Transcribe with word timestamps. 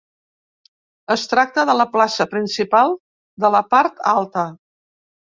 Es 1.15 1.25
tracta 1.33 1.65
de 1.69 1.75
la 1.79 1.85
plaça 1.91 2.25
principal 2.31 2.95
de 3.45 3.51
la 3.57 3.61
Part 3.75 4.01
Alta. 4.13 4.47